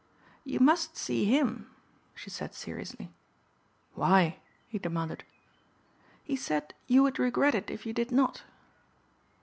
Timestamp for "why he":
3.93-4.79